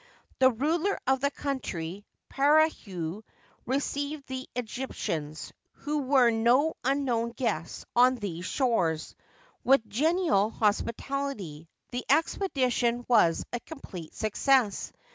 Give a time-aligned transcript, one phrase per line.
[0.39, 3.21] The ruler of the country, Parihu,
[3.67, 9.13] received the Egyptians, who were no unknown guests on these shores,
[9.63, 11.69] with genial hospitality.
[11.91, 14.91] The expedition was a complete success.